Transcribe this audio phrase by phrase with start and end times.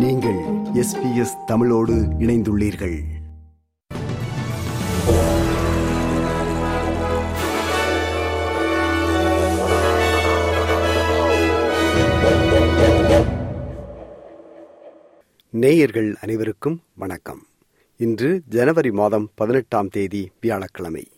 [0.00, 0.38] நீங்கள்
[0.74, 3.00] எஸ்பிஎஸ் தமிழோடு இணைந்துள்ளீர்கள்.
[15.50, 17.46] நேயர்கள் அனைவருக்கும் வணக்கம்.
[17.96, 21.08] இன்று ஜனவரி மாதம் பதினெட்டாம் தேதி வியாழக்கிழமை.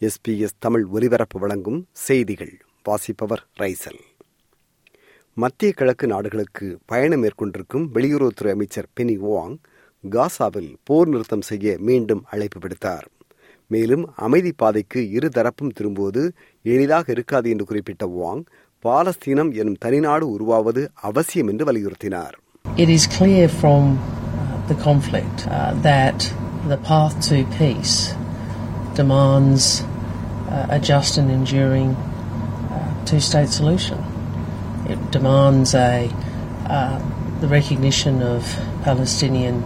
[0.00, 2.60] எஸ்பிஎஸ் தமிழ் ஒலிபரப்பு வழங்கும் செய்திகள்.
[2.84, 4.07] வாசிப்பவர் ரைசல்.
[5.38, 9.54] மத்திய கிழக்கு நாடுகளுக்கு பயணம் மேற்கொண்டிருக்கும் வெளியுறவுத்துறை அமைச்சர் பெனி ஓவாங்
[10.04, 13.06] காசாவில் போர் நிறுத்தம் செய்ய மீண்டும் அழைப்பு விடுத்தார்
[13.70, 16.22] மேலும் அமைதி பாதைக்கு இரு தரப்பும் திரும்புவது
[16.64, 18.42] எளிதாக இருக்காது என்று குறிப்பிட்ட வாங்
[18.84, 22.36] பாலஸ்தீனம் எனும் தனிநாடு உருவாவது அவசியம் என்று வலியுறுத்தினார்
[22.76, 24.00] It is clear from uh,
[24.66, 26.18] the conflict uh, that
[26.68, 27.94] the path to peace
[28.94, 29.64] demands
[30.48, 31.90] uh, a just and enduring
[32.70, 33.98] uh, two state solution.
[35.10, 35.90] Demands a,
[36.68, 36.96] uh,
[37.40, 38.42] the recognition of
[38.84, 39.56] Palestinian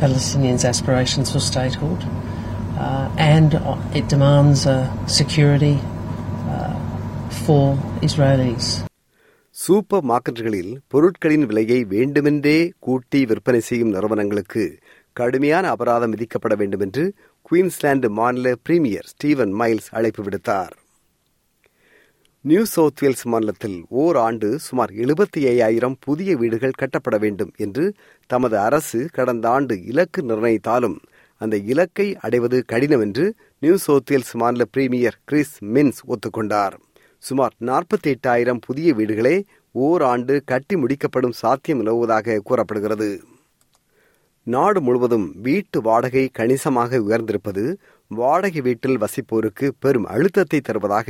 [0.00, 2.00] Palestinians' aspirations for statehood,
[2.76, 3.50] uh, and
[3.94, 4.76] it demands uh,
[5.12, 5.76] security
[6.48, 6.74] uh,
[7.44, 7.64] for
[8.02, 8.66] Israelis.
[9.56, 14.64] Super மார்க்கெட்டுகளில் பொருட்களின் விலையை வேண்டுமென்றே கூட்டி விற்பனை செய்யும் நிறுவனங்களுக்கு
[15.16, 17.04] கடுமையான அபராதம் விதிக்கப்பட வேண்டும் என்று
[17.46, 20.74] குயின்ஸ்லாந்து மாநில பிரீமியர் ஸ்டீவன் மைல்ஸ் அழைப்பு விடுத்தார்
[22.48, 27.84] நியூ சவுத் வேல்ஸ் மாநிலத்தில் ஓர் ஆண்டு சுமார் எழுபத்தி ஐயாயிரம் புதிய வீடுகள் கட்டப்பட வேண்டும் என்று
[28.26, 30.96] தமது அரசு கடந்த ஆண்டு இலக்கு நிர்ணயித்தாலும்
[31.40, 36.76] அந்த இலக்கை அடைவது கடினம் என்று நியூ சவுத் வேல்ஸ் மாநில பிரீமியர் கிறிஸ் மின்ஸ் ஒத்துக்கொண்டார்.
[37.18, 39.36] சுமார் நாற்பத்தி எட்டாயிரம் புதிய வீடுகளே
[39.72, 43.10] ஓராண்டு கட்டி முடிக்கப்படும் சாத்தியம் நிலவுவதாக கூறப்படுகிறது.
[44.42, 47.64] நாடு முழுவதும் வீட்டு வாடகை கணிசமாக உயர்ந்திருப்பது
[48.10, 51.08] வாடகை வீட்டில் வசிப்போருக்கு பெரும் அழுத்தத்தை தருவதாக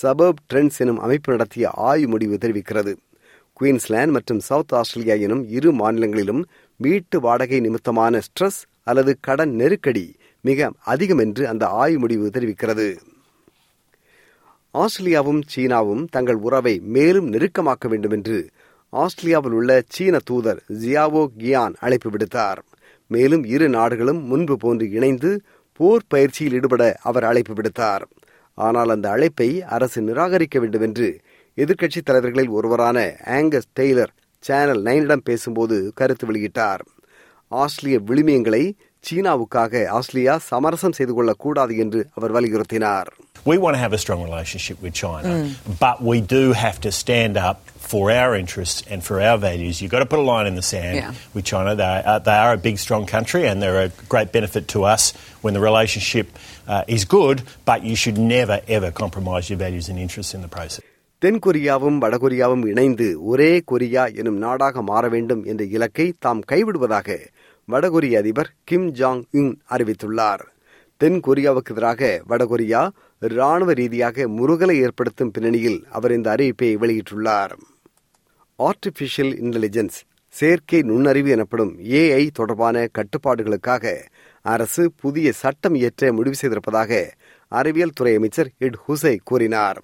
[0.00, 2.92] சபர்ப் ட்ரெண்ட்ஸ் எனும் அமைப்பு நடத்திய ஆய்வு முடிவு தெரிவிக்கிறது.
[3.60, 6.42] குயின்ஸ்லாந்து மற்றும் சவுத் ஆஸ்திரேலியா எனும் இரு மாநிலங்களிலும்
[6.76, 10.06] வீட்டு வாடகை நிமித்தமான ஸ்ட்ரெஸ் அல்லது கடன் நெருக்கடி
[10.40, 12.88] மிக அதிகம் என்று அந்த ஆய்வு முடிவு தெரிவிக்கிறது.
[14.74, 18.38] ஆஸ்திரேலியாவும் சீனாவும் தங்கள் உறவை மேலும் நெருக்கமாக்க வேண்டும் என்று
[18.92, 22.60] ஆஸ்திரேலியாவில் உள்ள சீன தூதர் ஜியாவோ கியான் அழைப்பு விடுத்தார்.
[23.06, 25.30] மேலும் இரு நாடுகளும் முன்பு போன்று இணைந்து
[25.80, 28.04] போர் பயிற்சியில் ஈடுபட அவர் அழைப்பு விடுத்தார்.
[28.54, 31.20] ஆனால் அந்த அழைப்பை அரசு நிராகரிக்க வேண்டும் என்று
[31.56, 34.12] எதிர்க்கட்சித் தலைவர்களில் ஒருவரான ஆங்கஸ் டெய்லர்
[34.44, 36.82] சேனல் நைனிடம் பேசும்போது கருத்து வெளியிட்டார்.
[37.48, 38.72] ஆஸ்திரேலிய விழுமியங்களை
[39.04, 43.10] சீனாவுக்காக ஆஸ்திரேலியா சமரசம் செய்து கொள்ளக்கூடாது என்று அவர் வலியுறுத்தினார்.
[43.45, 45.29] We want to have a strong relationship with China,
[45.79, 47.59] but we do have to stand up
[47.91, 49.81] for our interests and for our values.
[49.81, 51.13] You've got to put a line in the sand Yeah.
[51.33, 51.71] with China.
[51.75, 55.03] They are, they are a big, strong country and they're a great benefit to us
[55.41, 56.27] when the relationship
[56.67, 60.53] uh, is good, but you should never, ever compromise your values and interests in the
[60.57, 60.85] process.
[61.21, 67.17] தென்கொரியாவும் வடகொரியாவும் இணைந்து ஒரே Korea எனும் நாடாக மாற வேண்டும் என்ற இலக்கை தாம் கைவிடுவதாக
[67.67, 70.43] வடகொரிய அதிபர் கிம் ஜாங் உன் அறிவித்துள்ளார்
[71.01, 72.81] தென் கொரியாவுக்கு எதிராக வடகொரியா
[73.32, 77.54] ராணுவ ரீதியாக முருகலை ஏற்படுத்தும் பின்னணியில் அவர் இந்த அறிவிப்பை வெளியிட்டுள்ளார்.
[78.58, 79.96] ஆர்டிபிஷியல் இன்டெலிஜென்ஸ்
[80.28, 83.94] செயற்கை நுண்ணறிவு எனப்படும் ஏஐ தொடர்பான கட்டுப்பாடுகளுக்காக
[84.42, 87.08] அரசு புதிய சட்டம் இயற்ற முடிவு செய்திருப்பதாக
[87.48, 89.82] அறிவியல் துறை அமைச்சர் இட் ஹுசை கூறினார்.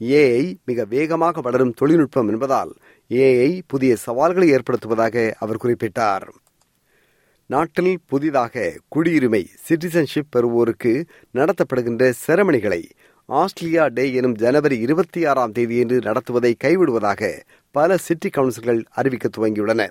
[0.00, 2.72] ஏஐ மிக வேகமாக வளரும் தொழில்நுட்பம் என்பதால்
[3.10, 6.28] ஏஐ புதிய சவால்களை ஏற்படுத்துவதாக அவர் குறிப்பிட்டார்.
[7.50, 11.04] நாட்டில் புதிதாக குடியுரிமை சிட்டிசன்ஷிப் பெறுவோருக்கு
[11.34, 12.82] நடத்தப்படுகின்ற செரமணிகளை
[13.26, 17.30] ஆஸ்திரேலியா டே எனும் ஜனவரி இருபத்தி ஆறாம் தேதியன்று நடத்துவதை கைவிடுவதாக
[17.70, 19.88] பல சிட்டி கவுன்சில்கள் அறிவிக்க துவங்கியுள்ளன.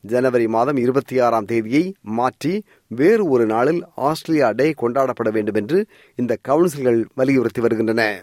[0.00, 6.36] ஜனவரி மாதம் இருபத்தி ஆறாம் தேதியை மாற்றி வேறு ஒரு நாளில் ஆஸ்திரேலியா டே கொண்டாடப்பட வேண்டும் என்று இந்த
[6.48, 8.22] கவுன்சில்கள் வலியுறுத்தி வருகின்றன.